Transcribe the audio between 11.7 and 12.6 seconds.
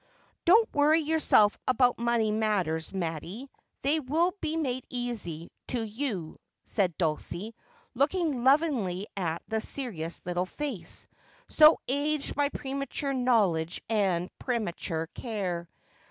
aged by